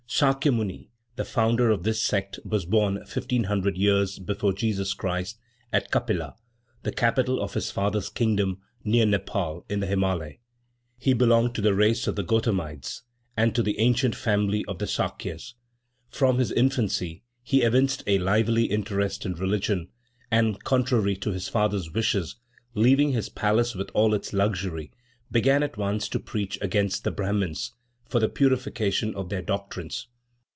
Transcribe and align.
Sakya 0.13 0.51
Muni, 0.51 0.89
the 1.15 1.23
founder 1.23 1.69
of 1.71 1.83
this 1.83 2.01
sect, 2.03 2.37
was 2.43 2.65
born 2.65 3.03
fifteen 3.05 3.45
hundred 3.45 3.77
years 3.77 4.19
before 4.19 4.51
Jesus 4.51 4.93
Christ, 4.93 5.39
at 5.71 5.89
Kapila, 5.89 6.35
the 6.83 6.91
capital 6.91 7.39
of 7.41 7.53
his 7.53 7.71
father's 7.71 8.09
kingdom, 8.09 8.59
near 8.83 9.05
Nepaul, 9.05 9.63
in 9.69 9.79
the 9.79 9.87
Himalayas. 9.87 10.35
He 10.97 11.13
belonged 11.13 11.55
to 11.55 11.61
the 11.61 11.73
race 11.73 12.07
of 12.07 12.17
the 12.17 12.25
Gotamides, 12.25 13.03
and 13.37 13.55
to 13.55 13.63
the 13.63 13.79
ancient 13.79 14.13
family 14.13 14.65
of 14.67 14.79
the 14.79 14.85
Sakyas. 14.85 15.53
From 16.09 16.39
his 16.39 16.51
infancy 16.51 17.23
he 17.41 17.61
evinced 17.63 18.03
a 18.05 18.19
lively 18.19 18.65
interest 18.65 19.25
in 19.25 19.35
religion, 19.35 19.87
and, 20.29 20.61
contrary 20.65 21.15
to 21.15 21.31
his 21.31 21.47
father's 21.47 21.89
wishes, 21.93 22.35
leaving 22.75 23.13
his 23.13 23.29
palace 23.29 23.73
with 23.75 23.89
all 23.91 24.13
its 24.13 24.33
luxury, 24.33 24.91
began 25.31 25.63
at 25.63 25.77
once 25.77 26.09
to 26.09 26.19
preach 26.19 26.59
against 26.61 27.05
the 27.05 27.11
Brahmins, 27.11 27.73
for 28.05 28.19
the 28.19 28.27
purification 28.27 29.15
of 29.15 29.29
their 29.29 29.41
doctrines. 29.41 30.09